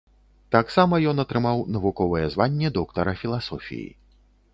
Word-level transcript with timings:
Таксама 0.55 0.99
ён 1.11 1.21
атрымаў 1.23 1.61
навуковае 1.75 2.21
званне 2.37 2.73
доктара 2.79 3.15
філасофіі. 3.21 3.85